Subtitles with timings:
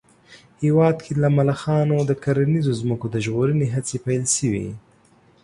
[0.63, 4.67] هېواد کې له ملخانو د کرنیزو ځمکو د ژغورنې هڅې پيل شوې